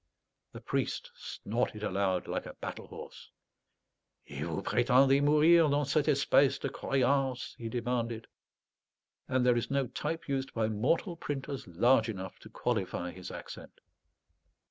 [0.51, 3.29] The priest snorted aloud like a battle horse.
[4.25, 8.25] "Et vous prétendez mourir dans cette espèce de croyance?" he demanded;
[9.27, 13.79] and there is no type used by mortal printers large enough to qualify his accent.